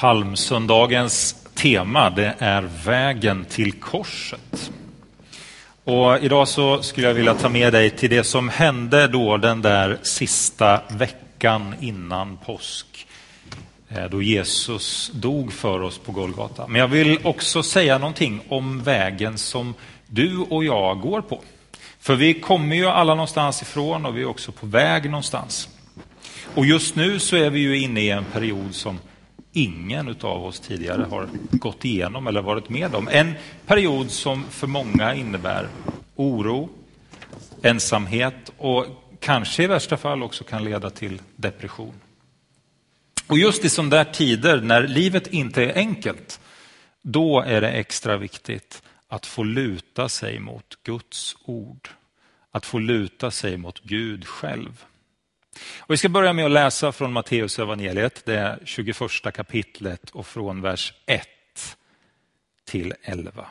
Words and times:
Palmsöndagens 0.00 1.36
tema 1.54 2.10
det 2.10 2.34
är 2.38 2.62
vägen 2.84 3.44
till 3.44 3.72
korset. 3.72 4.72
Och 5.84 6.18
idag 6.18 6.48
så 6.48 6.82
skulle 6.82 7.06
jag 7.06 7.14
vilja 7.14 7.34
ta 7.34 7.48
med 7.48 7.72
dig 7.72 7.90
till 7.90 8.10
det 8.10 8.24
som 8.24 8.48
hände 8.48 9.06
då 9.06 9.36
den 9.36 9.62
där 9.62 9.98
sista 10.02 10.80
veckan 10.88 11.74
innan 11.80 12.36
påsk. 12.36 13.06
Eh, 13.88 14.04
då 14.04 14.22
Jesus 14.22 15.10
dog 15.14 15.52
för 15.52 15.82
oss 15.82 15.98
på 15.98 16.12
Golgata. 16.12 16.66
Men 16.66 16.80
jag 16.80 16.88
vill 16.88 17.18
också 17.22 17.62
säga 17.62 17.98
någonting 17.98 18.40
om 18.48 18.82
vägen 18.82 19.38
som 19.38 19.74
du 20.06 20.38
och 20.38 20.64
jag 20.64 21.00
går 21.00 21.20
på. 21.20 21.42
För 22.00 22.14
vi 22.14 22.40
kommer 22.40 22.76
ju 22.76 22.86
alla 22.86 23.14
någonstans 23.14 23.62
ifrån 23.62 24.06
och 24.06 24.16
vi 24.16 24.22
är 24.22 24.28
också 24.28 24.52
på 24.52 24.66
väg 24.66 25.10
någonstans. 25.10 25.68
Och 26.54 26.66
just 26.66 26.96
nu 26.96 27.18
så 27.18 27.36
är 27.36 27.50
vi 27.50 27.60
ju 27.60 27.78
inne 27.78 28.00
i 28.00 28.10
en 28.10 28.24
period 28.24 28.74
som 28.74 28.98
ingen 29.52 30.16
av 30.20 30.44
oss 30.44 30.60
tidigare 30.60 31.02
har 31.02 31.28
gått 31.50 31.84
igenom 31.84 32.26
eller 32.26 32.42
varit 32.42 32.68
med 32.68 32.94
om. 32.94 33.08
En 33.08 33.34
period 33.66 34.10
som 34.10 34.44
för 34.44 34.66
många 34.66 35.14
innebär 35.14 35.68
oro, 36.16 36.68
ensamhet 37.62 38.52
och 38.56 38.86
kanske 39.20 39.62
i 39.62 39.66
värsta 39.66 39.96
fall 39.96 40.22
också 40.22 40.44
kan 40.44 40.64
leda 40.64 40.90
till 40.90 41.22
depression. 41.36 41.94
Och 43.26 43.38
just 43.38 43.64
i 43.64 43.68
sådana 43.68 43.96
där 43.96 44.04
tider 44.04 44.60
när 44.60 44.88
livet 44.88 45.26
inte 45.26 45.64
är 45.64 45.76
enkelt, 45.76 46.40
då 47.02 47.40
är 47.40 47.60
det 47.60 47.70
extra 47.70 48.16
viktigt 48.16 48.82
att 49.08 49.26
få 49.26 49.42
luta 49.42 50.08
sig 50.08 50.38
mot 50.38 50.78
Guds 50.84 51.36
ord. 51.44 51.88
Att 52.50 52.66
få 52.66 52.78
luta 52.78 53.30
sig 53.30 53.56
mot 53.56 53.80
Gud 53.80 54.26
själv. 54.26 54.84
Och 55.78 55.92
vi 55.92 55.96
ska 55.96 56.08
börja 56.08 56.32
med 56.32 56.44
att 56.44 56.50
läsa 56.50 56.92
från 56.92 57.12
Matteus 57.12 57.58
evangeliet, 57.58 58.24
det 58.24 58.58
21 58.64 58.96
kapitlet 59.34 60.10
och 60.10 60.26
från 60.26 60.62
vers 60.62 60.94
1 61.06 61.26
till 62.64 62.94
11. 63.02 63.46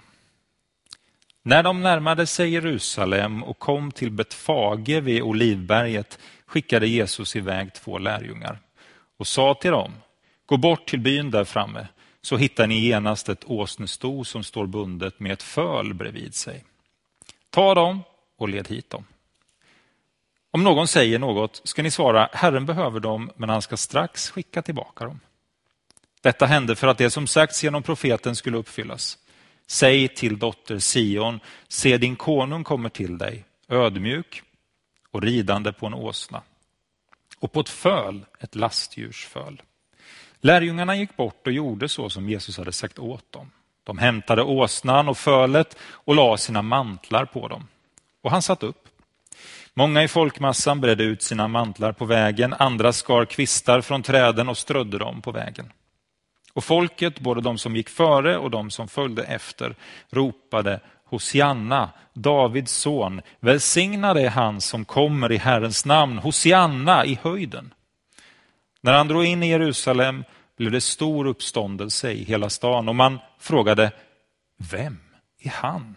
När 1.44 1.64
de 1.64 1.82
närmade 1.82 2.26
sig 2.26 2.50
Jerusalem 2.50 3.44
och 3.44 3.60
kom 3.60 3.92
till 3.92 4.12
Betfage 4.12 5.02
vid 5.02 5.22
Olivberget 5.22 6.20
skickade 6.46 6.88
Jesus 6.88 7.36
iväg 7.36 7.74
två 7.74 7.98
lärjungar 7.98 8.60
och 9.18 9.28
sa 9.28 9.54
till 9.54 9.72
dem, 9.72 9.94
gå 10.46 10.58
bort 10.58 10.90
till 10.90 11.00
byn 11.00 11.32
där 11.32 11.44
framme 11.44 11.88
så 12.22 12.38
hittar 12.38 12.68
ni 12.68 12.80
genast 12.80 13.30
ett 13.30 13.44
åsnesto 13.46 14.24
som 14.24 14.44
står 14.44 14.68
bundet 14.68 15.20
med 15.20 15.32
ett 15.32 15.44
föl 15.44 15.94
bredvid 15.94 16.36
sig. 16.36 16.64
Ta 17.50 17.76
dem 17.76 18.04
och 18.38 18.50
led 18.50 18.68
hit 18.68 18.90
dem. 18.90 19.06
Om 20.52 20.64
någon 20.64 20.88
säger 20.88 21.20
något 21.20 21.62
ska 21.64 21.84
ni 21.84 21.92
svara, 21.92 22.30
Herren 22.34 22.66
behöver 22.66 23.00
dem, 23.00 23.32
men 23.36 23.50
han 23.50 23.62
ska 23.62 23.78
strax 23.78 24.30
skicka 24.30 24.62
tillbaka 24.62 25.06
dem. 25.06 25.20
Detta 26.22 26.46
hände 26.46 26.76
för 26.76 26.88
att 26.88 26.98
det 26.98 27.10
som 27.10 27.28
sagts 27.28 27.64
genom 27.64 27.84
profeten 27.84 28.36
skulle 28.36 28.58
uppfyllas. 28.58 29.18
Säg 29.68 30.08
till 30.08 30.40
dotter 30.40 30.80
Sion, 30.80 31.40
se 31.68 31.98
din 31.98 32.16
konung 32.16 32.64
kommer 32.64 32.90
till 32.90 33.18
dig, 33.18 33.46
ödmjuk 33.68 34.44
och 35.12 35.22
ridande 35.22 35.72
på 35.72 35.86
en 35.86 35.94
åsna 35.94 36.42
och 37.40 37.52
på 37.52 37.60
ett 37.60 37.70
föl, 37.70 38.26
ett 38.40 38.56
lastdjurs 38.56 39.26
föl. 39.26 39.62
Lärjungarna 40.42 40.96
gick 40.96 41.18
bort 41.18 41.48
och 41.48 41.54
gjorde 41.54 41.90
så 41.90 42.10
som 42.10 42.30
Jesus 42.30 42.58
hade 42.58 42.72
sagt 42.72 43.00
åt 43.00 43.32
dem. 43.32 43.52
De 43.84 43.98
hämtade 43.98 44.44
åsnan 44.44 45.10
och 45.10 45.18
fölet 45.18 45.78
och 45.82 46.16
la 46.16 46.38
sina 46.38 46.62
mantlar 46.62 47.26
på 47.26 47.48
dem. 47.48 47.68
Och 48.22 48.32
han 48.32 48.42
satt 48.42 48.64
upp. 48.64 48.89
Många 49.74 50.04
i 50.04 50.08
folkmassan 50.08 50.82
bredde 50.82 51.04
ut 51.04 51.22
sina 51.22 51.48
mantlar 51.48 51.92
på 51.92 52.06
vägen, 52.06 52.56
andra 52.60 52.94
skar 52.94 53.26
kvistar 53.26 53.82
från 53.82 54.04
träden 54.04 54.50
och 54.50 54.58
strödde 54.58 54.98
dem 54.98 55.22
på 55.22 55.32
vägen. 55.32 55.72
Och 56.54 56.64
folket, 56.64 57.20
både 57.20 57.42
de 57.42 57.58
som 57.58 57.76
gick 57.76 57.90
före 57.90 58.38
och 58.38 58.52
de 58.52 58.72
som 58.72 58.88
följde 58.88 59.24
efter, 59.24 59.76
ropade 60.10 60.80
Hosianna, 61.06 61.90
Davids 62.14 62.72
son, 62.72 63.22
välsignad 63.40 64.18
är 64.18 64.30
han 64.30 64.62
som 64.62 64.86
kommer 64.86 65.32
i 65.32 65.38
Herrens 65.38 65.86
namn, 65.86 66.18
Hosianna 66.18 67.06
i 67.06 67.20
höjden. 67.22 67.74
När 68.82 68.94
han 68.94 69.08
drog 69.08 69.26
in 69.26 69.44
i 69.44 69.50
Jerusalem 69.50 70.24
blev 70.58 70.72
det 70.72 70.82
stor 70.82 71.28
uppståndelse 71.28 72.12
i 72.12 72.24
hela 72.24 72.50
stan 72.50 72.90
och 72.90 72.96
man 72.96 73.20
frågade, 73.40 73.92
vem 74.72 75.00
är 75.40 75.50
han? 75.50 75.96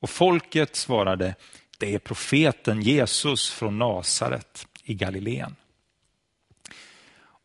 Och 0.00 0.10
folket 0.10 0.76
svarade, 0.76 1.34
det 1.78 1.94
är 1.94 1.98
profeten 1.98 2.82
Jesus 2.82 3.50
från 3.50 3.78
Nasaret 3.78 4.66
i 4.84 4.94
Galileen. 4.94 5.56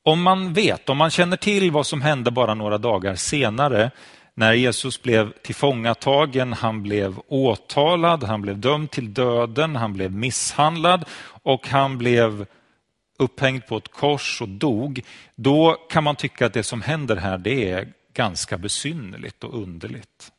Om 0.03 0.22
man 0.22 0.53
vet, 0.53 0.90
om 0.90 0.97
man 0.97 1.09
känner 1.09 1.38
till 1.38 1.72
vad 1.72 1.88
som 1.88 2.02
hände 2.02 2.31
bara 2.31 2.53
några 2.53 2.78
dagar 2.78 3.16
senare 3.16 3.92
när 4.34 4.53
Jesus 4.53 5.02
blev 5.02 5.31
tillfångatagen, 5.31 6.53
han 6.53 6.84
blev 6.84 7.19
åtalad, 7.28 8.24
han 8.24 8.42
blev 8.42 8.58
dömd 8.58 8.92
till 8.92 9.14
döden, 9.14 9.75
han 9.75 9.94
blev 9.94 10.12
misshandlad 10.12 11.06
och 11.44 11.68
han 11.68 11.98
blev 11.98 12.46
upphängd 13.19 13.68
på 13.68 13.78
ett 13.78 13.92
kors 13.92 14.42
och 14.42 14.50
dog, 14.50 15.02
då 15.36 15.74
kan 15.90 16.03
man 16.03 16.16
tycka 16.16 16.46
att 16.46 16.53
det 16.53 16.63
som 16.63 16.81
händer 16.81 17.16
här 17.16 17.38
det 17.38 17.69
är 17.69 17.94
ganska 18.13 18.58
besynnerligt 18.58 19.44
och 19.44 19.62
underligt. 19.62 20.31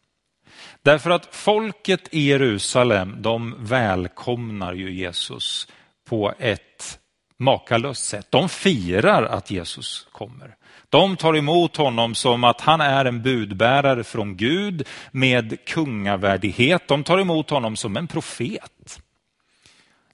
Därför 0.82 1.10
att 1.10 1.34
folket 1.34 2.08
i 2.10 2.28
Jerusalem, 2.28 3.16
de 3.22 3.54
välkomnar 3.58 4.72
ju 4.72 4.92
Jesus 4.92 5.68
på 6.08 6.32
ett 6.38 6.98
makalöst 7.38 8.04
sätt. 8.04 8.26
De 8.30 8.48
firar 8.48 9.22
att 9.22 9.50
Jesus 9.50 10.06
kommer. 10.12 10.54
De 10.88 11.16
tar 11.16 11.36
emot 11.36 11.76
honom 11.76 12.14
som 12.14 12.44
att 12.44 12.60
han 12.60 12.80
är 12.80 13.04
en 13.04 13.22
budbärare 13.22 14.04
från 14.04 14.36
Gud 14.36 14.88
med 15.10 15.64
kungavärdighet. 15.64 16.88
De 16.88 17.04
tar 17.04 17.18
emot 17.18 17.50
honom 17.50 17.76
som 17.76 17.96
en 17.96 18.06
profet. 18.06 19.02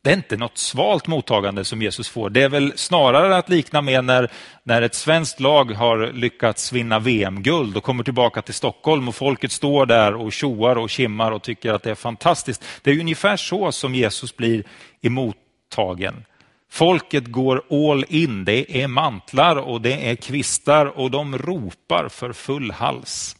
Det 0.08 0.12
är 0.12 0.16
inte 0.16 0.36
något 0.36 0.58
svalt 0.58 1.06
mottagande 1.06 1.64
som 1.64 1.82
Jesus 1.82 2.08
får. 2.08 2.30
Det 2.30 2.42
är 2.42 2.48
väl 2.48 2.72
snarare 2.76 3.36
att 3.36 3.48
likna 3.48 3.82
med 3.82 4.04
när, 4.04 4.30
när 4.62 4.82
ett 4.82 4.94
svenskt 4.94 5.40
lag 5.40 5.72
har 5.72 6.12
lyckats 6.12 6.72
vinna 6.72 6.98
VM-guld 6.98 7.76
och 7.76 7.82
kommer 7.82 8.04
tillbaka 8.04 8.42
till 8.42 8.54
Stockholm 8.54 9.08
och 9.08 9.14
folket 9.14 9.52
står 9.52 9.86
där 9.86 10.14
och 10.14 10.32
tjoar 10.32 10.78
och 10.78 10.90
kimmar 10.90 11.32
och 11.32 11.42
tycker 11.42 11.72
att 11.72 11.82
det 11.82 11.90
är 11.90 11.94
fantastiskt. 11.94 12.64
Det 12.82 12.90
är 12.90 13.00
ungefär 13.00 13.36
så 13.36 13.72
som 13.72 13.94
Jesus 13.94 14.36
blir 14.36 14.64
emottagen. 15.00 16.24
Folket 16.70 17.26
går 17.26 17.62
all 17.70 18.04
in. 18.08 18.44
Det 18.44 18.82
är 18.82 18.88
mantlar 18.88 19.56
och 19.56 19.80
det 19.80 20.10
är 20.10 20.16
kvistar 20.16 20.86
och 20.86 21.10
de 21.10 21.38
ropar 21.38 22.08
för 22.08 22.32
full 22.32 22.70
hals. 22.70 23.36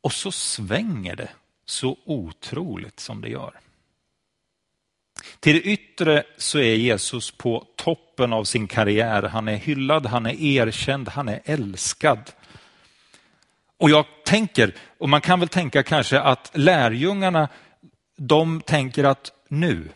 Och 0.00 0.12
så 0.12 0.32
svänger 0.32 1.16
det 1.16 1.28
så 1.66 1.96
otroligt 2.04 3.00
som 3.00 3.20
det 3.20 3.28
gör. 3.28 3.52
Till 5.40 5.54
det 5.54 5.62
yttre 5.62 6.22
så 6.36 6.58
är 6.58 6.74
Jesus 6.74 7.30
på 7.30 7.66
toppen 7.76 8.32
av 8.32 8.44
sin 8.44 8.68
karriär. 8.68 9.22
Han 9.22 9.48
är 9.48 9.56
hyllad, 9.56 10.06
han 10.06 10.26
är 10.26 10.42
erkänd, 10.42 11.08
han 11.08 11.28
är 11.28 11.40
älskad. 11.44 12.30
Och 13.76 13.90
jag 13.90 14.06
tänker, 14.24 14.74
och 14.98 15.08
man 15.08 15.20
kan 15.20 15.40
väl 15.40 15.48
tänka 15.48 15.82
kanske 15.82 16.20
att 16.20 16.50
lärjungarna, 16.54 17.48
de 18.16 18.60
tänker 18.60 19.04
att 19.04 19.32
nu 19.48 19.88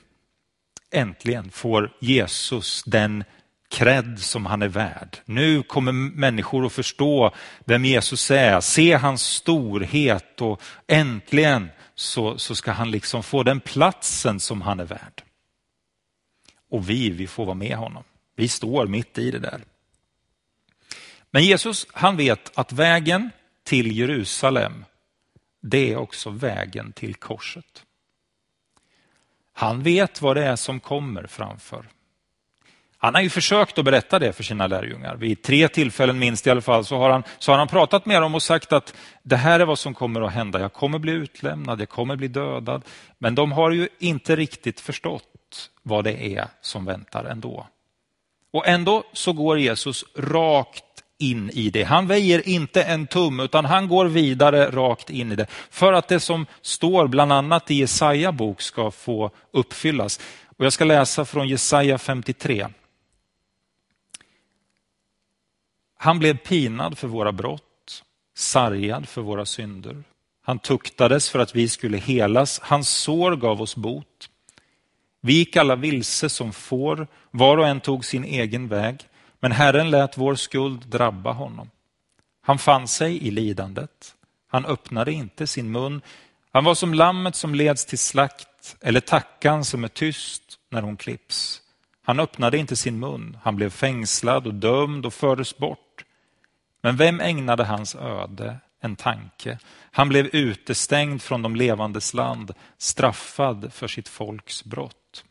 äntligen 0.91 1.51
får 1.51 1.93
Jesus 2.01 2.83
den 2.87 3.25
kredd 3.73 4.19
som 4.19 4.47
han 4.47 4.63
är 4.63 4.69
värd. 4.69 5.19
Nu 5.25 5.63
kommer 5.63 5.93
människor 5.93 6.67
att 6.67 6.73
förstå 6.73 7.35
vem 7.65 7.85
Jesus 7.85 8.31
är, 8.31 8.61
se 8.61 8.95
hans 8.95 9.23
storhet 9.23 10.41
och 10.41 10.63
äntligen 10.87 11.71
så, 11.95 12.39
så 12.39 12.55
ska 12.55 12.73
han 12.73 12.91
liksom 12.91 13.23
få 13.23 13.43
den 13.43 13.61
platsen 13.61 14.41
som 14.41 14.63
han 14.63 14.81
är 14.81 14.85
värd. 14.85 15.23
Och 16.71 16.91
vi, 16.91 17.11
vi 17.11 17.27
får 17.27 17.45
vara 17.45 17.55
med 17.55 17.77
honom. 17.77 18.05
Vi 18.37 18.49
står 18.49 18.87
mitt 18.87 19.19
i 19.19 19.31
det 19.31 19.39
där. 19.39 19.61
Men 21.31 21.45
Jesus, 21.45 21.87
han 21.93 22.17
vet 22.17 22.59
att 22.59 22.73
vägen 22.73 23.31
till 23.65 23.99
Jerusalem, 23.99 24.85
det 25.63 25.93
är 25.93 25.97
också 25.97 26.31
vägen 26.31 26.93
till 26.93 27.15
korset. 27.15 27.85
Han 29.53 29.83
vet 29.83 30.23
vad 30.23 30.37
det 30.37 30.45
är 30.45 30.57
som 30.57 30.81
kommer 30.81 31.27
framför. 31.27 31.89
Han 33.05 33.15
har 33.15 33.23
ju 33.23 33.31
försökt 33.31 33.79
att 33.79 33.85
berätta 33.85 34.19
det 34.19 34.33
för 34.33 34.43
sina 34.43 34.67
lärjungar. 34.67 35.17
Vid 35.17 35.43
tre 35.43 35.69
tillfällen 35.69 36.19
minst 36.19 36.47
i 36.47 36.51
alla 36.51 36.61
fall 36.61 36.85
så 36.85 36.99
har, 36.99 37.11
han, 37.11 37.23
så 37.39 37.53
har 37.53 37.59
han 37.59 37.69
pratat 37.69 38.07
med 38.07 38.23
dem 38.23 38.35
och 38.35 38.43
sagt 38.43 38.73
att 38.73 38.95
det 39.23 39.37
här 39.37 39.61
är 39.61 39.65
vad 39.65 39.79
som 39.79 39.95
kommer 39.95 40.21
att 40.21 40.33
hända. 40.33 40.61
Jag 40.61 40.73
kommer 40.73 40.99
bli 40.99 41.13
utlämnad, 41.13 41.81
jag 41.81 41.89
kommer 41.89 42.17
bli 42.17 42.29
dödad. 42.29 42.83
Men 43.19 43.35
de 43.35 43.53
har 43.53 43.71
ju 43.71 43.89
inte 43.99 44.37
riktigt 44.37 44.81
förstått 44.81 45.71
vad 45.83 46.05
det 46.05 46.37
är 46.37 46.47
som 46.61 46.85
väntar 46.85 47.25
ändå. 47.25 47.67
Och 48.53 48.67
ändå 48.67 49.05
så 49.13 49.33
går 49.33 49.59
Jesus 49.59 50.05
rakt 50.17 50.85
in 51.19 51.51
i 51.51 51.71
det. 51.71 51.83
Han 51.83 52.07
väjer 52.07 52.49
inte 52.49 52.83
en 52.83 53.07
tum 53.07 53.41
utan 53.41 53.65
han 53.65 53.89
går 53.89 54.07
vidare 54.07 54.71
rakt 54.71 55.11
in 55.11 55.33
i 55.33 55.37
det. 55.37 55.47
För 55.71 55.93
att 55.93 56.09
det 56.09 56.21
som 56.21 56.47
står 56.63 57.07
bland 57.07 57.33
annat 57.33 57.71
i 57.71 57.75
Jesaja 57.75 58.33
bok 58.33 58.61
ska 58.61 58.91
få 58.91 59.31
uppfyllas. 59.53 60.21
Och 60.57 60.65
jag 60.65 60.73
ska 60.73 60.85
läsa 60.85 61.25
från 61.25 61.49
Jesaja 61.49 61.99
53. 61.99 62.67
Han 66.03 66.19
blev 66.19 66.37
pinad 66.37 66.99
för 66.99 67.09
våra 67.09 67.33
brott, 67.33 68.05
sargad 68.37 69.09
för 69.09 69.23
våra 69.23 69.47
synder. 69.47 70.05
Han 70.45 70.59
tuktades 70.59 71.31
för 71.31 71.39
att 71.39 71.57
vi 71.57 71.69
skulle 71.69 71.99
helas. 71.99 72.61
Hans 72.63 72.89
sår 72.89 73.37
gav 73.37 73.63
oss 73.63 73.77
bot. 73.77 74.29
Vi 75.21 75.33
gick 75.33 75.57
alla 75.57 75.77
vilse 75.77 76.29
som 76.29 76.53
får, 76.53 77.07
var 77.31 77.59
och 77.59 77.69
en 77.69 77.81
tog 77.81 78.05
sin 78.05 78.25
egen 78.25 78.69
väg, 78.69 79.01
men 79.41 79.53
Herren 79.53 79.91
lät 79.91 80.19
vår 80.19 80.35
skuld 80.35 80.87
drabba 80.87 81.33
honom. 81.33 81.71
Han 82.41 82.59
fann 82.59 82.89
sig 82.89 83.27
i 83.27 83.31
lidandet. 83.31 84.15
Han 84.49 84.65
öppnade 84.65 85.13
inte 85.13 85.47
sin 85.47 85.73
mun. 85.73 86.03
Han 86.53 86.65
var 86.65 86.75
som 86.75 86.95
lammet 86.95 87.37
som 87.37 87.55
leds 87.55 87.85
till 87.85 87.99
slakt 87.99 88.77
eller 88.81 89.01
tackan 89.01 89.65
som 89.65 89.85
är 89.85 89.89
tyst 89.89 90.43
när 90.71 90.83
hon 90.83 90.97
klipps. 90.97 91.63
Han 92.05 92.21
öppnade 92.21 92.59
inte 92.59 92.77
sin 92.77 92.99
mun. 92.99 93.37
Han 93.43 93.57
blev 93.57 93.71
fängslad 93.71 94.47
och 94.47 94.55
dömd 94.55 95.07
och 95.07 95.15
fördes 95.15 95.57
bort. 95.59 95.92
Men 96.83 96.97
vem 96.97 97.21
ägnade 97.21 97.65
hans 97.65 97.95
öde 97.95 98.57
en 98.81 98.97
tanke? 98.97 99.59
Han 99.91 100.09
blev 100.09 100.27
utestängd 100.27 101.23
från 101.23 101.43
de 101.43 101.57
levandes 101.57 102.15
land, 102.15 102.55
straffad 102.79 103.73
för 103.73 103.89
sitt 103.89 104.09
folks 104.09 104.65
brott. 104.65 105.25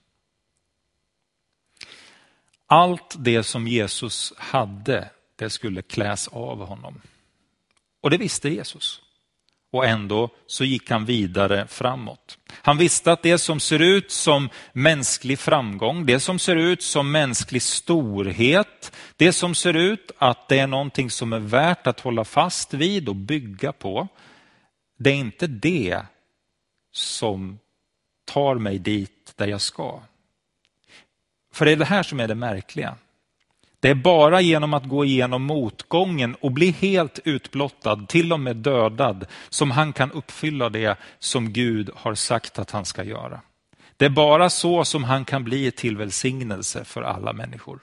Allt 2.68 3.15
det 3.19 3.44
som 3.44 3.68
Jesus 3.68 4.33
hade, 4.38 5.09
det 5.36 5.50
skulle 5.50 5.81
kläs 5.81 6.27
av 6.27 6.65
honom. 6.65 7.01
Och 8.01 8.09
det 8.09 8.18
visste 8.18 8.50
Jesus. 8.50 9.00
Och 9.71 9.85
ändå 9.85 10.29
så 10.47 10.63
gick 10.63 10.89
han 10.89 11.06
vidare 11.06 11.68
framåt. 11.68 12.38
Han 12.51 12.77
visste 12.77 13.12
att 13.12 13.21
det 13.21 13.38
som 13.38 13.59
ser 13.59 13.79
ut 13.79 14.12
som 14.12 14.50
mänsklig 14.73 15.39
framgång, 15.39 16.06
det 16.06 16.19
som 16.19 16.39
ser 16.39 16.56
ut 16.56 16.83
som 16.83 17.12
mänsklig 17.12 17.62
storhet, 17.62 18.95
det 19.15 19.33
som 19.33 19.56
ser 19.56 19.73
ut 19.73 20.12
att 20.18 20.47
det 20.47 20.59
är 20.59 20.68
någonting 20.68 21.09
som 21.09 21.33
är 21.33 21.39
värt 21.39 21.88
att 21.88 22.00
hålla 22.00 22.23
fast 22.23 22.73
vid 22.73 23.09
och 23.09 23.15
bygga 23.15 23.71
på, 23.71 24.07
det 24.97 25.09
är 25.09 25.15
inte 25.15 25.47
det 25.47 26.01
som 26.91 27.59
tar 28.25 28.56
mig 28.56 28.79
dit 28.79 29.33
där 29.35 29.47
jag 29.47 29.62
ska. 29.62 30.01
För 31.53 31.65
det 31.65 31.71
är 31.71 31.75
det 31.75 31.85
här 31.85 32.03
som 32.03 32.19
är 32.19 32.27
det 32.27 32.35
märkliga. 32.35 32.95
Det 33.81 33.89
är 33.89 33.95
bara 33.95 34.42
genom 34.42 34.74
att 34.74 34.86
gå 34.86 35.06
igenom 35.06 35.44
motgången 35.44 36.36
och 36.36 36.51
bli 36.51 36.72
helt 36.72 37.19
utblottad, 37.25 38.06
till 38.07 38.33
och 38.33 38.39
med 38.39 38.56
dödad, 38.56 39.25
som 39.50 39.72
han 39.72 39.94
kan 39.94 40.12
uppfylla 40.12 40.69
det 40.69 40.98
som 41.19 41.54
Gud 41.54 41.89
har 41.95 42.16
sagt 42.16 42.60
att 42.60 42.72
han 42.72 42.86
ska 42.86 43.04
göra. 43.04 43.42
Det 43.98 44.06
är 44.06 44.10
bara 44.10 44.50
så 44.50 44.86
som 44.86 45.04
han 45.04 45.25
kan 45.25 45.44
bli 45.44 45.72
till 45.72 45.98
välsignelse 45.98 46.83
för 46.86 47.01
alla 47.01 47.33
människor. 47.33 47.80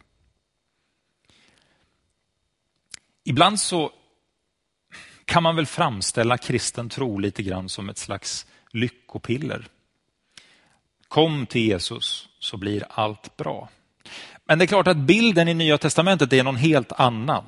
Ibland 3.25 3.61
så 3.61 3.93
kan 5.25 5.43
man 5.43 5.56
väl 5.56 5.67
framställa 5.67 6.39
kristen 6.39 6.89
tro 6.89 7.19
lite 7.19 7.43
grann 7.43 7.69
som 7.69 7.89
ett 7.89 7.99
slags 7.99 8.47
lyckopiller. 8.73 9.69
Kom 11.09 11.47
till 11.47 11.62
Jesus 11.62 12.29
så 12.39 12.56
blir 12.56 12.85
allt 12.91 13.37
bra. 13.37 13.69
Men 14.49 14.59
det 14.59 14.65
är 14.65 14.67
klart 14.67 14.87
att 14.87 14.97
bilden 14.97 15.49
i 15.49 15.55
Nya 15.55 15.79
Testamentet 15.79 16.33
är 16.33 16.43
någon 16.43 16.56
helt 16.56 16.93
annan. 16.93 17.45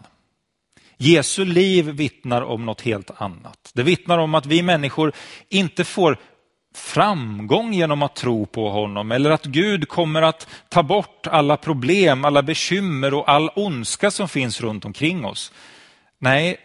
Jesu 0.96 1.44
liv 1.44 1.84
vittnar 1.84 2.42
om 2.42 2.66
något 2.66 2.80
helt 2.80 3.10
annat. 3.16 3.70
Det 3.74 3.82
vittnar 3.82 4.18
om 4.18 4.34
att 4.34 4.46
vi 4.46 4.62
människor 4.62 5.12
inte 5.48 5.84
får 5.84 6.18
framgång 6.74 7.72
genom 7.72 8.02
att 8.02 8.16
tro 8.16 8.46
på 8.46 8.70
honom 8.70 9.12
eller 9.12 9.30
att 9.30 9.44
Gud 9.44 9.88
kommer 9.88 10.22
att 10.22 10.48
ta 10.68 10.82
bort 10.82 11.26
alla 11.26 11.56
problem, 11.56 12.24
alla 12.24 12.42
bekymmer 12.42 13.14
och 13.14 13.28
all 13.28 13.50
ondska 13.56 14.10
som 14.10 14.28
finns 14.28 14.60
runt 14.60 14.84
omkring 14.84 15.24
oss. 15.24 15.52
Nej, 16.18 16.56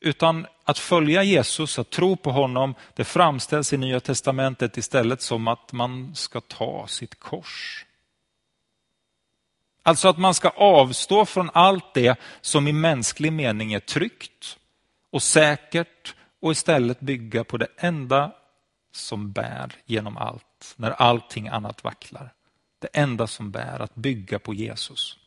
utan 0.00 0.46
att 0.64 0.78
följa 0.78 1.22
Jesus, 1.22 1.78
att 1.78 1.90
tro 1.90 2.16
på 2.16 2.30
honom, 2.30 2.74
det 2.96 3.04
framställs 3.04 3.72
i 3.72 3.76
Nya 3.76 4.00
Testamentet 4.00 4.76
istället 4.76 5.22
som 5.22 5.48
att 5.48 5.72
man 5.72 6.14
ska 6.14 6.40
ta 6.40 6.86
sitt 6.86 7.20
kors. 7.20 7.84
Alltså 9.82 10.08
att 10.08 10.18
man 10.18 10.34
ska 10.34 10.48
avstå 10.48 11.24
från 11.24 11.50
allt 11.54 11.94
det 11.94 12.18
som 12.40 12.68
i 12.68 12.72
mänsklig 12.72 13.32
mening 13.32 13.72
är 13.72 13.80
tryggt 13.80 14.58
och 15.10 15.22
säkert 15.22 16.14
och 16.40 16.52
istället 16.52 17.00
bygga 17.00 17.44
på 17.44 17.56
det 17.56 17.68
enda 17.76 18.32
som 18.92 19.32
bär 19.32 19.72
genom 19.84 20.16
allt, 20.16 20.74
när 20.76 20.90
allting 20.90 21.48
annat 21.48 21.84
vacklar. 21.84 22.32
Det 22.78 22.88
enda 22.92 23.26
som 23.26 23.50
bär, 23.50 23.80
att 23.80 23.94
bygga 23.94 24.38
på 24.38 24.54
Jesus. 24.54 25.18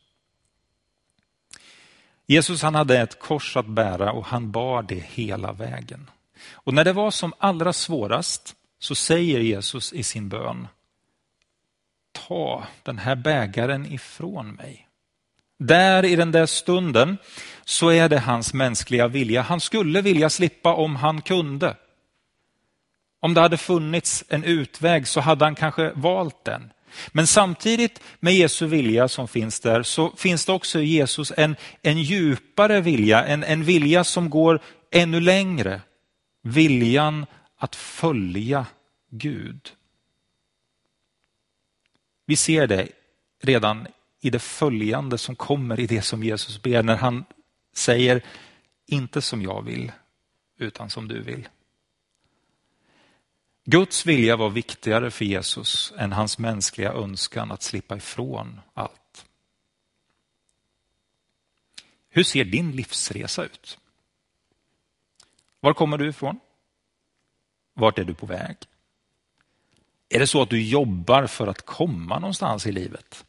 Jesus 2.25 2.61
han 2.61 2.75
hade 2.75 2.99
ett 2.99 3.19
kors 3.19 3.57
att 3.57 3.67
bära 3.67 4.11
och 4.11 4.25
han 4.25 4.51
bar 4.51 4.83
det 4.83 5.03
hela 5.03 5.51
vägen. 5.51 6.09
Och 6.51 6.73
när 6.73 6.83
det 6.83 6.93
var 6.93 7.11
som 7.11 7.33
allra 7.37 7.73
svårast 7.73 8.55
så 8.79 8.95
säger 8.95 9.39
Jesus 9.39 9.93
i 9.93 10.03
sin 10.03 10.29
bön, 10.29 10.67
ta 12.27 12.67
den 12.83 12.97
här 12.97 13.15
bägaren 13.15 13.85
ifrån 13.85 14.51
mig. 14.51 14.87
Där 15.59 16.05
i 16.05 16.15
den 16.15 16.31
där 16.31 16.45
stunden 16.45 17.17
så 17.65 17.89
är 17.89 18.09
det 18.09 18.19
hans 18.19 18.53
mänskliga 18.53 19.07
vilja. 19.07 19.41
Han 19.41 19.59
skulle 19.59 20.01
vilja 20.01 20.29
slippa 20.29 20.73
om 20.73 20.95
han 20.95 21.21
kunde. 21.21 21.75
Om 23.19 23.33
det 23.33 23.41
hade 23.41 23.57
funnits 23.57 24.23
en 24.29 24.43
utväg 24.43 25.07
så 25.07 25.19
hade 25.19 25.45
han 25.45 25.55
kanske 25.55 25.91
valt 25.95 26.43
den. 26.43 26.71
Men 27.11 27.27
samtidigt 27.27 28.01
med 28.19 28.35
Jesu 28.35 28.65
vilja 28.65 29.07
som 29.07 29.27
finns 29.27 29.59
där 29.59 29.83
så 29.83 30.11
finns 30.17 30.45
det 30.45 30.51
också 30.51 30.79
i 30.79 30.85
Jesus 30.85 31.33
en, 31.37 31.55
en 31.81 32.01
djupare 32.01 32.81
vilja, 32.81 33.25
en, 33.25 33.43
en 33.43 33.63
vilja 33.63 34.03
som 34.03 34.29
går 34.29 34.59
ännu 34.91 35.19
längre. 35.19 35.81
Viljan 36.43 37.25
att 37.59 37.75
följa 37.75 38.65
Gud. 39.11 39.71
Vi 42.25 42.35
ser 42.35 42.67
det 42.67 42.87
redan 43.41 43.87
i 44.21 44.29
det 44.29 44.39
följande 44.39 45.17
som 45.17 45.35
kommer 45.35 45.79
i 45.79 45.87
det 45.87 46.01
som 46.01 46.23
Jesus 46.23 46.61
ber 46.61 46.83
när 46.83 46.95
han 46.95 47.25
säger 47.73 48.23
inte 48.85 49.21
som 49.21 49.41
jag 49.41 49.61
vill 49.61 49.91
utan 50.57 50.89
som 50.89 51.07
du 51.07 51.21
vill. 51.21 51.47
Guds 53.65 54.05
vilja 54.05 54.35
var 54.35 54.49
viktigare 54.49 55.11
för 55.11 55.25
Jesus 55.25 55.93
än 55.97 56.11
hans 56.11 56.37
mänskliga 56.37 56.93
önskan 56.93 57.51
att 57.51 57.63
slippa 57.63 57.97
ifrån 57.97 58.61
allt. 58.73 59.25
Hur 62.09 62.23
ser 62.23 62.45
din 62.45 62.71
livsresa 62.71 63.43
ut? 63.43 63.79
Var 65.59 65.73
kommer 65.73 65.97
du 65.97 66.09
ifrån? 66.09 66.39
Vart 67.73 67.99
är 67.99 68.03
du 68.03 68.13
på 68.13 68.25
väg? 68.25 68.57
Är 70.09 70.19
det 70.19 70.27
så 70.27 70.41
att 70.41 70.49
du 70.49 70.61
jobbar 70.61 71.27
för 71.27 71.47
att 71.47 71.65
komma 71.65 72.19
någonstans 72.19 72.67
i 72.67 72.71
livet? 72.71 73.25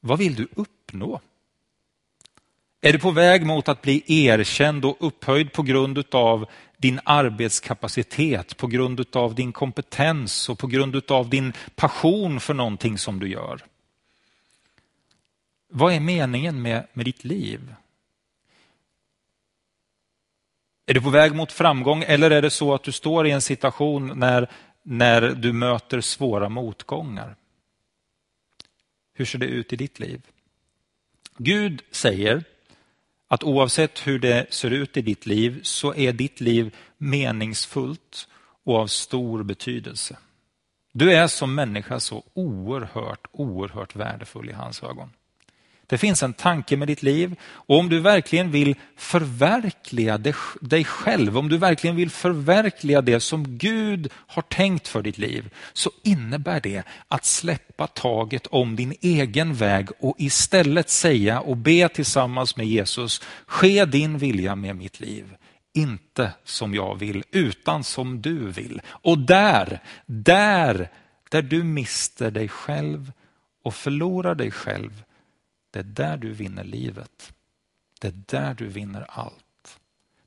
Vad 0.00 0.18
vill 0.18 0.34
du 0.34 0.48
uppnå? 0.54 1.20
Är 2.80 2.92
du 2.92 2.98
på 2.98 3.10
väg 3.10 3.46
mot 3.46 3.68
att 3.68 3.82
bli 3.82 4.26
erkänd 4.26 4.84
och 4.84 4.96
upphöjd 5.00 5.52
på 5.52 5.62
grund 5.62 6.04
av 6.10 6.46
din 6.76 7.00
arbetskapacitet, 7.04 8.56
på 8.56 8.66
grund 8.66 9.16
av 9.16 9.34
din 9.34 9.52
kompetens 9.52 10.48
och 10.48 10.58
på 10.58 10.66
grund 10.66 11.10
av 11.10 11.28
din 11.28 11.52
passion 11.74 12.40
för 12.40 12.54
någonting 12.54 12.98
som 12.98 13.20
du 13.20 13.28
gör? 13.28 13.64
Vad 15.68 15.92
är 15.92 16.00
meningen 16.00 16.62
med, 16.62 16.86
med 16.92 17.04
ditt 17.04 17.24
liv? 17.24 17.74
Är 20.86 20.94
du 20.94 21.00
på 21.00 21.10
väg 21.10 21.34
mot 21.34 21.52
framgång 21.52 22.04
eller 22.06 22.30
är 22.30 22.42
det 22.42 22.50
så 22.50 22.74
att 22.74 22.82
du 22.82 22.92
står 22.92 23.26
i 23.26 23.30
en 23.30 23.42
situation 23.42 24.12
när 24.18 24.50
när 24.90 25.34
du 25.34 25.52
möter 25.52 26.00
svåra 26.00 26.48
motgångar? 26.48 27.36
Hur 29.14 29.24
ser 29.24 29.38
det 29.38 29.46
ut 29.46 29.72
i 29.72 29.76
ditt 29.76 29.98
liv? 29.98 30.22
Gud 31.36 31.82
säger 31.90 32.44
att 33.28 33.42
oavsett 33.42 34.06
hur 34.06 34.18
det 34.18 34.46
ser 34.50 34.70
ut 34.70 34.96
i 34.96 35.02
ditt 35.02 35.26
liv 35.26 35.60
så 35.62 35.94
är 35.94 36.12
ditt 36.12 36.40
liv 36.40 36.76
meningsfullt 36.96 38.28
och 38.64 38.76
av 38.76 38.86
stor 38.86 39.42
betydelse. 39.42 40.18
Du 40.92 41.12
är 41.12 41.26
som 41.26 41.54
människa 41.54 42.00
så 42.00 42.24
oerhört, 42.34 43.26
oerhört 43.32 43.96
värdefull 43.96 44.50
i 44.50 44.52
hans 44.52 44.82
ögon. 44.82 45.10
Det 45.90 45.98
finns 45.98 46.22
en 46.22 46.32
tanke 46.32 46.76
med 46.76 46.88
ditt 46.88 47.02
liv 47.02 47.36
och 47.42 47.78
om 47.78 47.88
du 47.88 48.00
verkligen 48.00 48.50
vill 48.50 48.74
förverkliga 48.96 50.18
dig 50.60 50.84
själv, 50.84 51.38
om 51.38 51.48
du 51.48 51.58
verkligen 51.58 51.96
vill 51.96 52.10
förverkliga 52.10 53.00
det 53.00 53.20
som 53.20 53.58
Gud 53.58 54.12
har 54.12 54.42
tänkt 54.42 54.88
för 54.88 55.02
ditt 55.02 55.18
liv, 55.18 55.50
så 55.72 55.90
innebär 56.02 56.60
det 56.60 56.82
att 57.08 57.24
släppa 57.24 57.86
taget 57.86 58.46
om 58.46 58.76
din 58.76 58.94
egen 59.00 59.54
väg 59.54 59.88
och 59.98 60.14
istället 60.18 60.90
säga 60.90 61.40
och 61.40 61.56
be 61.56 61.88
tillsammans 61.88 62.56
med 62.56 62.66
Jesus, 62.66 63.22
ske 63.46 63.84
din 63.84 64.18
vilja 64.18 64.54
med 64.56 64.76
mitt 64.76 65.00
liv. 65.00 65.24
Inte 65.74 66.32
som 66.44 66.74
jag 66.74 66.98
vill, 66.98 67.24
utan 67.30 67.84
som 67.84 68.22
du 68.22 68.50
vill. 68.50 68.82
Och 68.86 69.18
där, 69.18 69.80
där, 70.06 70.88
där 71.30 71.42
du 71.42 71.62
mister 71.62 72.30
dig 72.30 72.48
själv 72.48 73.12
och 73.64 73.74
förlorar 73.74 74.34
dig 74.34 74.50
själv, 74.50 75.02
det 75.70 75.78
är 75.78 75.82
där 75.82 76.16
du 76.16 76.32
vinner 76.32 76.64
livet. 76.64 77.32
det 78.00 78.08
är 78.08 78.22
där 78.26 78.54
du 78.54 78.66
vinner 78.66 79.06
allt. 79.08 79.78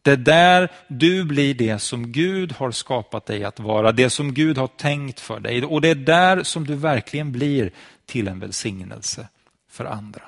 Det 0.01 0.11
är 0.11 0.17
där 0.17 0.71
du 0.87 1.23
blir 1.23 1.53
det 1.53 1.79
som 1.79 2.11
Gud 2.11 2.51
har 2.51 2.71
skapat 2.71 3.25
dig 3.25 3.43
att 3.43 3.59
vara, 3.59 3.91
det 3.91 4.09
som 4.09 4.33
Gud 4.33 4.57
har 4.57 4.67
tänkt 4.67 5.19
för 5.19 5.39
dig. 5.39 5.65
Och 5.65 5.81
det 5.81 5.89
är 5.89 5.95
där 5.95 6.43
som 6.43 6.67
du 6.67 6.75
verkligen 6.75 7.31
blir 7.31 7.71
till 8.05 8.27
en 8.27 8.39
välsignelse 8.39 9.27
för 9.69 9.85
andra. 9.85 10.21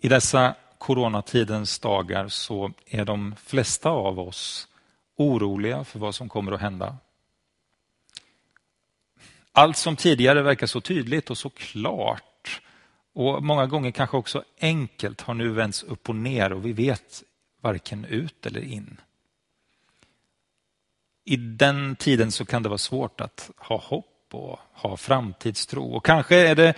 I 0.00 0.08
dessa 0.08 0.54
coronatidens 0.78 1.78
dagar 1.78 2.28
så 2.28 2.72
är 2.86 3.04
de 3.04 3.34
flesta 3.44 3.90
av 3.90 4.20
oss 4.20 4.68
oroliga 5.16 5.84
för 5.84 5.98
vad 5.98 6.14
som 6.14 6.28
kommer 6.28 6.52
att 6.52 6.60
hända. 6.60 6.96
Allt 9.58 9.76
som 9.76 9.96
tidigare 9.96 10.42
verkar 10.42 10.66
så 10.66 10.80
tydligt 10.80 11.30
och 11.30 11.38
så 11.38 11.50
klart 11.50 12.60
och 13.14 13.42
många 13.42 13.66
gånger 13.66 13.90
kanske 13.90 14.16
också 14.16 14.44
enkelt 14.60 15.20
har 15.20 15.34
nu 15.34 15.48
vänts 15.48 15.82
upp 15.82 16.08
och 16.08 16.16
ner 16.16 16.52
och 16.52 16.66
vi 16.66 16.72
vet 16.72 17.22
varken 17.60 18.04
ut 18.04 18.46
eller 18.46 18.60
in. 18.60 19.00
I 21.24 21.36
den 21.36 21.96
tiden 21.96 22.32
så 22.32 22.44
kan 22.44 22.62
det 22.62 22.68
vara 22.68 22.78
svårt 22.78 23.20
att 23.20 23.50
ha 23.56 23.76
hopp 23.78 24.28
och 24.32 24.58
ha 24.72 24.96
framtidstro. 24.96 25.84
Och 25.84 26.04
kanske 26.04 26.36
är 26.36 26.54
det 26.54 26.74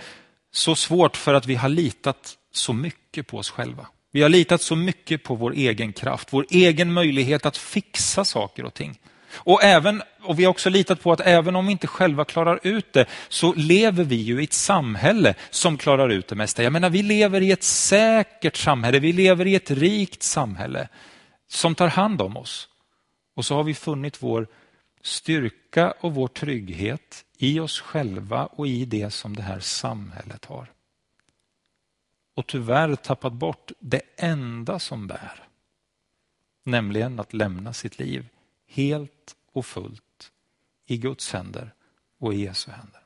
så 0.51 0.75
svårt 0.75 1.17
för 1.17 1.33
att 1.33 1.45
vi 1.45 1.55
har 1.55 1.69
litat 1.69 2.37
så 2.51 2.73
mycket 2.73 3.27
på 3.27 3.37
oss 3.37 3.49
själva. 3.49 3.87
Vi 4.11 4.21
har 4.21 4.29
litat 4.29 4.61
så 4.61 4.75
mycket 4.75 5.23
på 5.23 5.35
vår 5.35 5.53
egen 5.53 5.93
kraft, 5.93 6.33
vår 6.33 6.45
egen 6.49 6.93
möjlighet 6.93 7.45
att 7.45 7.57
fixa 7.57 8.25
saker 8.25 8.65
och 8.65 8.73
ting. 8.73 8.99
Och, 9.33 9.63
även, 9.63 10.01
och 10.23 10.39
vi 10.39 10.43
har 10.43 10.51
också 10.51 10.69
litat 10.69 11.01
på 11.01 11.11
att 11.11 11.21
även 11.21 11.55
om 11.55 11.65
vi 11.65 11.71
inte 11.71 11.87
själva 11.87 12.25
klarar 12.25 12.59
ut 12.63 12.93
det 12.93 13.05
så 13.29 13.53
lever 13.53 14.03
vi 14.03 14.15
ju 14.15 14.41
i 14.41 14.43
ett 14.43 14.53
samhälle 14.53 15.33
som 15.49 15.77
klarar 15.77 16.09
ut 16.09 16.27
det 16.27 16.35
mesta. 16.35 16.63
Jag 16.63 16.73
menar, 16.73 16.89
vi 16.89 17.03
lever 17.03 17.41
i 17.41 17.51
ett 17.51 17.63
säkert 17.63 18.55
samhälle, 18.55 18.99
vi 18.99 19.13
lever 19.13 19.47
i 19.47 19.55
ett 19.55 19.71
rikt 19.71 20.23
samhälle 20.23 20.87
som 21.47 21.75
tar 21.75 21.87
hand 21.87 22.21
om 22.21 22.37
oss. 22.37 22.67
Och 23.35 23.45
så 23.45 23.55
har 23.55 23.63
vi 23.63 23.73
funnit 23.73 24.23
vår 24.23 24.47
styrka 25.01 25.93
och 25.99 26.15
vår 26.15 26.27
trygghet 26.27 27.25
i 27.37 27.59
oss 27.59 27.79
själva 27.79 28.45
och 28.45 28.67
i 28.67 28.85
det 28.85 29.09
som 29.09 29.35
det 29.35 29.41
här 29.41 29.59
samhället 29.59 30.45
har. 30.45 30.71
Och 32.35 32.47
tyvärr 32.47 32.95
tappat 32.95 33.33
bort 33.33 33.71
det 33.79 34.01
enda 34.17 34.79
som 34.79 35.07
bär. 35.07 35.43
Nämligen 36.63 37.19
att 37.19 37.33
lämna 37.33 37.73
sitt 37.73 37.99
liv 37.99 38.25
helt 38.71 39.35
och 39.51 39.65
fullt 39.65 40.31
i 40.85 40.97
Guds 40.97 41.33
händer 41.33 41.73
och 42.19 42.33
i 42.33 42.41
Jesu 42.41 42.71
händer. 42.71 43.01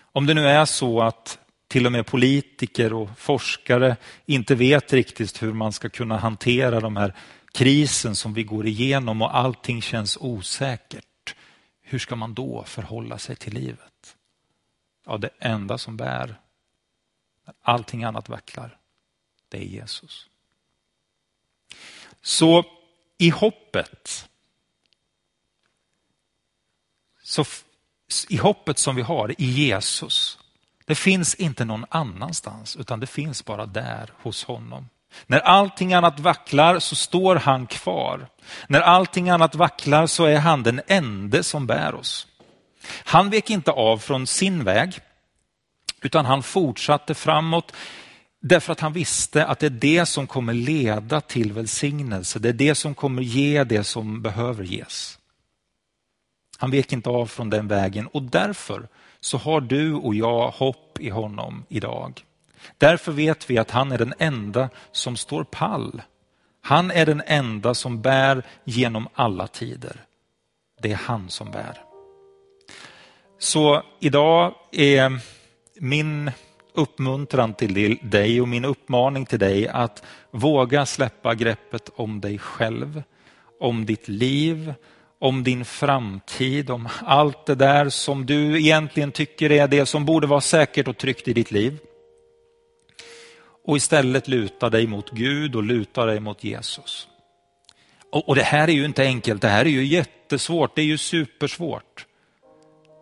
Om 0.00 0.26
det 0.26 0.34
nu 0.34 0.46
är 0.46 0.64
så 0.64 1.02
att 1.02 1.38
till 1.68 1.86
och 1.86 1.92
med 1.92 2.06
politiker 2.06 2.92
och 2.92 3.18
forskare 3.18 3.96
inte 4.26 4.54
vet 4.54 4.92
riktigt 4.92 5.42
hur 5.42 5.52
man 5.52 5.72
ska 5.72 5.88
kunna 5.88 6.16
hantera 6.16 6.80
de 6.80 6.96
här 6.96 7.14
krisen 7.52 8.16
som 8.16 8.34
vi 8.34 8.44
går 8.44 8.66
igenom 8.66 9.22
och 9.22 9.36
allting 9.36 9.82
känns 9.82 10.18
osäkert. 10.20 11.34
Hur 11.80 11.98
ska 11.98 12.16
man 12.16 12.34
då 12.34 12.64
förhålla 12.64 13.18
sig 13.18 13.36
till 13.36 13.54
livet? 13.54 14.16
Ja, 15.06 15.18
det 15.18 15.30
enda 15.38 15.78
som 15.78 15.96
bär 15.96 16.40
när 17.44 17.54
allting 17.62 18.04
annat 18.04 18.28
vacklar, 18.28 18.78
det 19.48 19.58
är 19.58 19.64
Jesus. 19.64 20.28
Så 22.22 22.64
i 23.22 23.30
hoppet 23.30 24.28
så 27.22 27.44
i 28.28 28.36
hoppet 28.36 28.78
som 28.78 28.96
vi 28.96 29.02
har 29.02 29.40
i 29.40 29.44
Jesus, 29.44 30.38
det 30.86 30.94
finns 30.94 31.34
inte 31.34 31.64
någon 31.64 31.84
annanstans 31.88 32.76
utan 32.76 33.00
det 33.00 33.06
finns 33.06 33.44
bara 33.44 33.66
där 33.66 34.10
hos 34.22 34.44
honom. 34.44 34.88
När 35.26 35.38
allting 35.40 35.94
annat 35.94 36.20
vacklar 36.20 36.78
så 36.78 36.96
står 36.96 37.36
han 37.36 37.66
kvar. 37.66 38.28
När 38.68 38.80
allting 38.80 39.30
annat 39.30 39.54
vacklar 39.54 40.06
så 40.06 40.24
är 40.24 40.38
han 40.38 40.62
den 40.62 40.80
ende 40.86 41.42
som 41.42 41.66
bär 41.66 41.94
oss. 41.94 42.26
Han 43.04 43.30
vek 43.30 43.50
inte 43.50 43.70
av 43.70 43.98
från 43.98 44.26
sin 44.26 44.64
väg 44.64 45.00
utan 46.00 46.26
han 46.26 46.42
fortsatte 46.42 47.14
framåt 47.14 47.72
Därför 48.44 48.72
att 48.72 48.80
han 48.80 48.92
visste 48.92 49.46
att 49.46 49.58
det 49.58 49.66
är 49.66 49.70
det 49.70 50.06
som 50.06 50.26
kommer 50.26 50.54
leda 50.54 51.20
till 51.20 51.52
välsignelse. 51.52 52.38
Det 52.38 52.48
är 52.48 52.52
det 52.52 52.74
som 52.74 52.94
kommer 52.94 53.22
ge 53.22 53.64
det 53.64 53.84
som 53.84 54.22
behöver 54.22 54.64
ges. 54.64 55.18
Han 56.58 56.70
vek 56.70 56.92
inte 56.92 57.10
av 57.10 57.26
från 57.26 57.50
den 57.50 57.68
vägen 57.68 58.06
och 58.06 58.22
därför 58.22 58.88
så 59.20 59.38
har 59.38 59.60
du 59.60 59.94
och 59.94 60.14
jag 60.14 60.50
hopp 60.50 61.00
i 61.00 61.08
honom 61.08 61.64
idag. 61.68 62.24
Därför 62.78 63.12
vet 63.12 63.50
vi 63.50 63.58
att 63.58 63.70
han 63.70 63.92
är 63.92 63.98
den 63.98 64.14
enda 64.18 64.68
som 64.92 65.16
står 65.16 65.44
pall. 65.44 66.02
Han 66.60 66.90
är 66.90 67.06
den 67.06 67.22
enda 67.26 67.74
som 67.74 68.02
bär 68.02 68.42
genom 68.64 69.08
alla 69.14 69.46
tider. 69.46 70.04
Det 70.80 70.92
är 70.92 70.96
han 70.96 71.28
som 71.28 71.50
bär. 71.50 71.80
Så 73.38 73.82
idag 74.00 74.54
är 74.72 75.20
min 75.80 76.30
uppmuntran 76.74 77.54
till 77.54 77.98
dig 78.02 78.40
och 78.40 78.48
min 78.48 78.64
uppmaning 78.64 79.26
till 79.26 79.38
dig 79.38 79.68
att 79.68 80.02
våga 80.30 80.86
släppa 80.86 81.34
greppet 81.34 81.90
om 81.96 82.20
dig 82.20 82.38
själv, 82.38 83.02
om 83.60 83.86
ditt 83.86 84.08
liv, 84.08 84.74
om 85.18 85.44
din 85.44 85.64
framtid, 85.64 86.70
om 86.70 86.88
allt 87.04 87.46
det 87.46 87.54
där 87.54 87.88
som 87.88 88.26
du 88.26 88.58
egentligen 88.60 89.12
tycker 89.12 89.52
är 89.52 89.68
det 89.68 89.86
som 89.86 90.04
borde 90.04 90.26
vara 90.26 90.40
säkert 90.40 90.88
och 90.88 90.98
tryggt 90.98 91.28
i 91.28 91.32
ditt 91.32 91.50
liv. 91.50 91.78
Och 93.64 93.76
istället 93.76 94.28
luta 94.28 94.70
dig 94.70 94.86
mot 94.86 95.10
Gud 95.10 95.56
och 95.56 95.62
luta 95.62 96.06
dig 96.06 96.20
mot 96.20 96.44
Jesus. 96.44 97.08
Och, 98.10 98.28
och 98.28 98.34
det 98.34 98.42
här 98.42 98.68
är 98.68 98.72
ju 98.72 98.84
inte 98.84 99.02
enkelt, 99.02 99.42
det 99.42 99.48
här 99.48 99.64
är 99.64 99.70
ju 99.70 99.84
jättesvårt, 99.84 100.76
det 100.76 100.82
är 100.82 100.86
ju 100.86 100.98
supersvårt. 100.98 102.06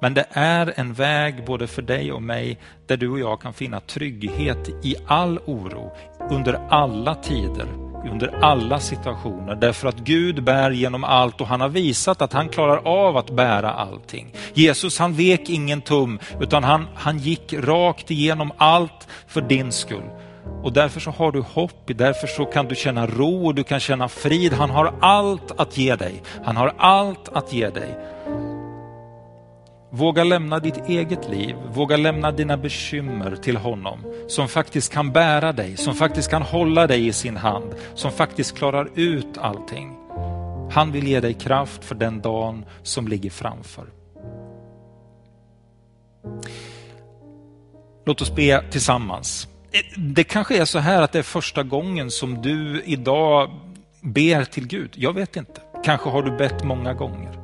Men 0.01 0.15
det 0.15 0.27
är 0.31 0.73
en 0.77 0.93
väg 0.93 1.45
både 1.45 1.67
för 1.67 1.83
dig 1.83 2.13
och 2.13 2.23
mig 2.23 2.59
där 2.87 2.97
du 2.97 3.09
och 3.09 3.19
jag 3.19 3.41
kan 3.41 3.53
finna 3.53 3.81
trygghet 3.81 4.69
i 4.83 4.97
all 5.07 5.39
oro, 5.39 5.93
under 6.31 6.61
alla 6.69 7.15
tider, 7.15 7.67
under 8.11 8.45
alla 8.45 8.81
situationer. 8.81 9.55
Därför 9.55 9.89
att 9.89 9.99
Gud 9.99 10.45
bär 10.45 10.71
genom 10.71 11.05
allt 11.05 11.41
och 11.41 11.47
han 11.47 11.61
har 11.61 11.69
visat 11.69 12.23
att 12.23 12.33
han 12.33 12.49
klarar 12.49 12.87
av 12.87 13.17
att 13.17 13.31
bära 13.31 13.73
allting. 13.73 14.35
Jesus 14.55 14.99
han 14.99 15.13
vek 15.13 15.51
ingen 15.51 15.81
tum 15.81 16.19
utan 16.41 16.65
han, 16.65 16.87
han 16.95 17.19
gick 17.19 17.53
rakt 17.53 18.11
igenom 18.11 18.53
allt 18.57 19.09
för 19.27 19.41
din 19.41 19.73
skull. 19.73 20.11
Och 20.63 20.73
därför 20.73 21.01
så 21.01 21.11
har 21.11 21.33
du 21.33 21.41
hopp, 21.41 21.87
därför 21.87 22.27
så 22.27 22.45
kan 22.45 22.69
du 22.69 22.75
känna 22.75 23.07
ro 23.07 23.47
och 23.47 23.55
du 23.55 23.65
kan 23.65 23.81
känna 23.81 24.09
frid. 24.09 24.53
Han 24.53 24.71
har 24.71 24.95
allt 25.01 25.61
att 25.61 25.79
ge 25.79 25.97
dig. 25.97 26.23
Han 26.45 26.57
har 26.57 26.75
allt 26.79 27.29
att 27.29 27.53
ge 27.53 27.71
dig. 27.71 27.97
Våga 30.01 30.25
lämna 30.25 30.59
ditt 30.59 30.89
eget 30.89 31.29
liv, 31.29 31.57
våga 31.73 31.97
lämna 31.97 32.33
dina 32.33 32.57
bekymmer 32.57 33.37
till 33.37 33.57
honom 33.57 33.99
som 34.29 34.49
faktiskt 34.49 34.93
kan 34.93 35.13
bära 35.13 35.53
dig, 35.53 35.77
som 35.77 35.95
faktiskt 35.95 36.31
kan 36.31 36.43
hålla 36.43 36.87
dig 36.87 37.07
i 37.07 37.13
sin 37.13 37.37
hand, 37.37 37.75
som 37.95 38.13
faktiskt 38.13 38.57
klarar 38.57 38.91
ut 38.95 39.39
allting. 39.39 39.97
Han 40.71 40.93
vill 40.93 41.09
ge 41.09 41.21
dig 41.21 41.35
kraft 41.35 41.85
för 41.85 41.95
den 41.95 42.21
dagen 42.21 42.65
som 42.83 43.09
ligger 43.09 43.31
framför. 43.31 43.87
Låt 48.07 48.21
oss 48.21 48.35
be 48.35 48.65
tillsammans. 48.71 49.49
Det 49.97 50.25
kanske 50.25 50.61
är 50.61 50.65
så 50.65 50.79
här 50.79 51.03
att 51.03 51.13
det 51.13 51.19
är 51.19 51.23
första 51.23 51.63
gången 51.63 52.11
som 52.11 52.43
du 52.43 52.83
idag 52.85 53.51
ber 54.01 54.45
till 54.45 54.67
Gud. 54.67 54.91
Jag 54.97 55.13
vet 55.13 55.37
inte. 55.37 55.61
Kanske 55.85 56.11
har 56.11 56.23
du 56.23 56.37
bett 56.37 56.65
många 56.65 56.95
gånger. 56.95 57.39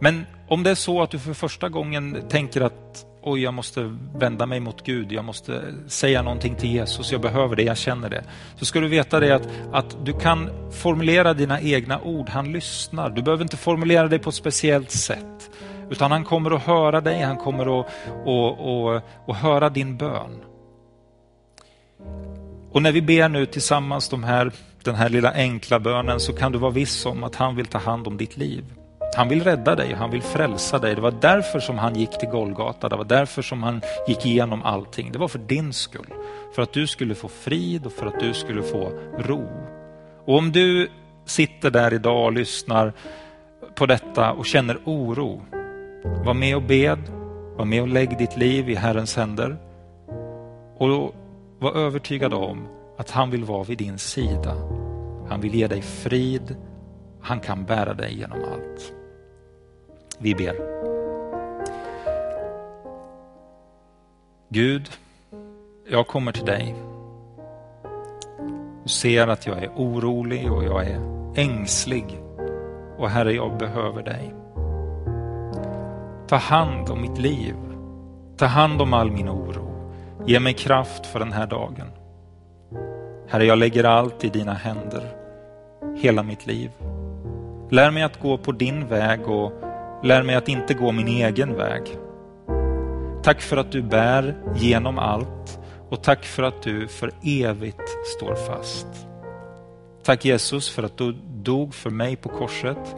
Men 0.00 0.26
om 0.48 0.62
det 0.62 0.70
är 0.70 0.74
så 0.74 1.02
att 1.02 1.10
du 1.10 1.18
för 1.18 1.34
första 1.34 1.68
gången 1.68 2.22
tänker 2.28 2.60
att 2.60 3.06
oj, 3.22 3.42
jag 3.42 3.54
måste 3.54 3.96
vända 4.14 4.46
mig 4.46 4.60
mot 4.60 4.84
Gud, 4.84 5.12
jag 5.12 5.24
måste 5.24 5.74
säga 5.86 6.22
någonting 6.22 6.54
till 6.54 6.70
Jesus, 6.70 7.12
jag 7.12 7.20
behöver 7.20 7.56
det, 7.56 7.62
jag 7.62 7.78
känner 7.78 8.10
det. 8.10 8.24
Så 8.56 8.64
ska 8.64 8.80
du 8.80 8.88
veta 8.88 9.20
det 9.20 9.34
att, 9.34 9.48
att 9.72 9.96
du 10.04 10.12
kan 10.12 10.50
formulera 10.72 11.34
dina 11.34 11.60
egna 11.60 12.00
ord, 12.00 12.28
han 12.28 12.52
lyssnar. 12.52 13.10
Du 13.10 13.22
behöver 13.22 13.42
inte 13.42 13.56
formulera 13.56 14.08
dig 14.08 14.18
på 14.18 14.28
ett 14.28 14.36
speciellt 14.36 14.90
sätt. 14.90 15.50
Utan 15.90 16.10
han 16.10 16.24
kommer 16.24 16.50
att 16.50 16.62
höra 16.62 17.00
dig, 17.00 17.22
han 17.22 17.36
kommer 17.36 17.80
att, 17.80 17.86
att, 18.26 18.60
att, 18.60 19.04
att 19.28 19.36
höra 19.36 19.70
din 19.70 19.96
bön. 19.96 20.40
Och 22.72 22.82
när 22.82 22.92
vi 22.92 23.02
ber 23.02 23.28
nu 23.28 23.46
tillsammans 23.46 24.08
de 24.08 24.24
här, 24.24 24.52
den 24.82 24.94
här 24.94 25.08
lilla 25.08 25.32
enkla 25.32 25.80
bönen 25.80 26.20
så 26.20 26.32
kan 26.32 26.52
du 26.52 26.58
vara 26.58 26.70
viss 26.70 27.06
om 27.06 27.24
att 27.24 27.34
han 27.34 27.56
vill 27.56 27.66
ta 27.66 27.78
hand 27.78 28.06
om 28.06 28.16
ditt 28.16 28.36
liv. 28.36 28.64
Han 29.16 29.28
vill 29.28 29.44
rädda 29.44 29.74
dig, 29.74 29.92
han 29.92 30.10
vill 30.10 30.22
frälsa 30.22 30.78
dig. 30.78 30.94
Det 30.94 31.00
var 31.00 31.14
därför 31.20 31.60
som 31.60 31.78
han 31.78 31.94
gick 31.94 32.18
till 32.18 32.28
Golgata, 32.28 32.88
det 32.88 32.96
var 32.96 33.04
därför 33.04 33.42
som 33.42 33.62
han 33.62 33.80
gick 34.08 34.26
igenom 34.26 34.62
allting. 34.62 35.12
Det 35.12 35.18
var 35.18 35.28
för 35.28 35.38
din 35.38 35.72
skull. 35.72 36.06
För 36.54 36.62
att 36.62 36.72
du 36.72 36.86
skulle 36.86 37.14
få 37.14 37.28
frid 37.28 37.86
och 37.86 37.92
för 37.92 38.06
att 38.06 38.20
du 38.20 38.34
skulle 38.34 38.62
få 38.62 38.92
ro. 39.18 39.48
Och 40.24 40.38
om 40.38 40.52
du 40.52 40.90
sitter 41.24 41.70
där 41.70 41.94
idag 41.94 42.24
och 42.24 42.32
lyssnar 42.32 42.92
på 43.74 43.86
detta 43.86 44.32
och 44.32 44.46
känner 44.46 44.78
oro, 44.84 45.42
var 46.24 46.34
med 46.34 46.56
och 46.56 46.62
bed, 46.62 46.98
var 47.56 47.64
med 47.64 47.82
och 47.82 47.88
lägg 47.88 48.18
ditt 48.18 48.36
liv 48.36 48.70
i 48.70 48.74
Herrens 48.74 49.16
händer. 49.16 49.56
Och 50.78 51.14
var 51.58 51.76
övertygad 51.76 52.34
om 52.34 52.68
att 52.98 53.10
han 53.10 53.30
vill 53.30 53.44
vara 53.44 53.64
vid 53.64 53.78
din 53.78 53.98
sida. 53.98 54.54
Han 55.28 55.40
vill 55.40 55.54
ge 55.54 55.66
dig 55.66 55.82
frid. 55.82 56.56
Han 57.20 57.40
kan 57.40 57.64
bära 57.64 57.94
dig 57.94 58.18
genom 58.18 58.38
allt. 58.38 58.94
Vi 60.18 60.34
ber. 60.34 60.56
Gud, 64.48 64.90
jag 65.88 66.06
kommer 66.06 66.32
till 66.32 66.44
dig. 66.44 66.74
Du 68.82 68.88
ser 68.88 69.28
att 69.28 69.46
jag 69.46 69.62
är 69.62 69.70
orolig 69.76 70.52
och 70.52 70.64
jag 70.64 70.86
är 70.86 71.00
ängslig. 71.36 72.20
Och 72.98 73.10
Herre, 73.10 73.32
jag 73.32 73.58
behöver 73.58 74.02
dig. 74.02 74.34
Ta 76.28 76.36
hand 76.36 76.90
om 76.90 77.00
mitt 77.00 77.18
liv. 77.18 77.54
Ta 78.36 78.46
hand 78.46 78.82
om 78.82 78.94
all 78.94 79.10
min 79.10 79.28
oro. 79.28 79.70
Ge 80.26 80.40
mig 80.40 80.54
kraft 80.54 81.06
för 81.06 81.18
den 81.18 81.32
här 81.32 81.46
dagen. 81.46 81.90
Herre, 83.28 83.44
jag 83.44 83.58
lägger 83.58 83.84
allt 83.84 84.24
i 84.24 84.28
dina 84.28 84.54
händer. 84.54 85.16
Hela 85.96 86.22
mitt 86.22 86.46
liv. 86.46 86.70
Lär 87.70 87.90
mig 87.90 88.02
att 88.02 88.20
gå 88.20 88.38
på 88.38 88.52
din 88.52 88.86
väg 88.86 89.28
och 89.28 89.52
lär 90.04 90.22
mig 90.22 90.34
att 90.34 90.48
inte 90.48 90.74
gå 90.74 90.92
min 90.92 91.08
egen 91.08 91.56
väg. 91.56 91.82
Tack 93.22 93.40
för 93.40 93.56
att 93.56 93.72
du 93.72 93.82
bär 93.82 94.36
genom 94.56 94.98
allt 94.98 95.58
och 95.90 96.02
tack 96.02 96.24
för 96.24 96.42
att 96.42 96.62
du 96.62 96.88
för 96.88 97.10
evigt 97.22 97.88
står 98.16 98.34
fast. 98.34 98.86
Tack 100.02 100.24
Jesus 100.24 100.70
för 100.70 100.82
att 100.82 100.98
du 100.98 101.12
dog 101.42 101.74
för 101.74 101.90
mig 101.90 102.16
på 102.16 102.28
korset 102.28 102.96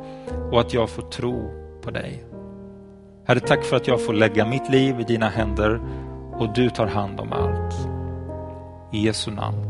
och 0.51 0.61
att 0.61 0.75
jag 0.75 0.91
får 0.91 1.03
tro 1.03 1.51
på 1.83 1.91
dig. 1.91 2.25
Herre, 3.25 3.41
tack 3.41 3.65
för 3.65 3.77
att 3.77 3.89
jag 3.89 4.05
får 4.05 4.13
lägga 4.13 4.47
mitt 4.47 4.71
liv 4.71 5.01
i 5.01 5.05
dina 5.05 5.29
händer 5.29 5.81
och 6.33 6.55
du 6.55 6.71
tar 6.71 6.87
hand 6.87 7.21
om 7.21 7.33
allt. 7.33 7.75
I 8.93 9.07
Jesu 9.07 9.31
namn. 9.31 9.66